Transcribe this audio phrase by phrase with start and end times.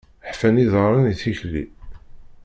[0.29, 1.63] Ḥfan iḍarren i tikli.